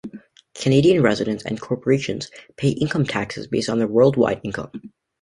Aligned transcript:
Canadian 0.55 1.03
residents 1.03 1.43
and 1.45 1.61
corporations 1.61 2.31
pay 2.57 2.69
income 2.69 3.05
taxes 3.05 3.45
based 3.45 3.69
on 3.69 3.77
their 3.77 3.87
world-wide 3.87 4.41
income. 4.43 4.71